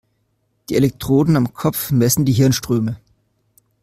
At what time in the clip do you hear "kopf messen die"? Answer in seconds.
1.53-2.33